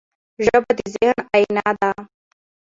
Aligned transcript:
ژبه 0.45 0.71
د 0.77 0.79
ذهن 0.93 1.19
آیینه 1.33 1.69
ده. 1.79 1.89